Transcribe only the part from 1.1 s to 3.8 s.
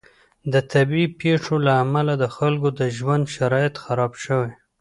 پیښو له امله د خلکو د ژوند شرایط